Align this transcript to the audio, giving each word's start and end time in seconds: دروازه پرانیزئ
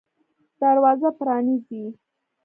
دروازه 0.61 1.09
پرانیزئ 1.17 1.85